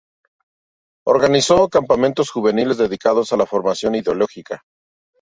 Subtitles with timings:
[1.05, 4.63] Organizó campamentos juveniles dedicados a la formación ideológica.